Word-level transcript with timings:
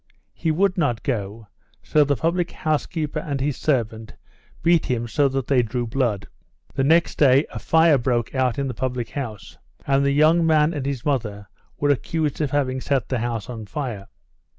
He 0.33 0.49
would 0.49 0.79
not 0.79 1.03
go, 1.03 1.45
so 1.83 2.03
the 2.03 2.15
public 2.15 2.49
house 2.49 2.87
keeper 2.87 3.19
and 3.19 3.39
his 3.39 3.55
servant 3.55 4.15
beat 4.63 4.87
him 4.87 5.07
so 5.07 5.27
that 5.29 5.45
they 5.45 5.61
drew 5.61 5.85
blood. 5.85 6.25
The 6.73 6.83
next 6.83 7.19
day 7.19 7.45
a 7.51 7.59
fire 7.59 7.99
broke 7.99 8.33
out 8.33 8.57
in 8.57 8.67
the 8.67 8.73
public 8.73 9.11
house, 9.11 9.59
and 9.85 10.03
the 10.03 10.11
young 10.11 10.43
man 10.43 10.73
and 10.73 10.87
his 10.87 11.05
mother 11.05 11.49
were 11.77 11.91
accused 11.91 12.41
of 12.41 12.49
having 12.49 12.81
set 12.81 13.09
the 13.09 13.19
house 13.19 13.47
on 13.47 13.67
fire. 13.67 14.07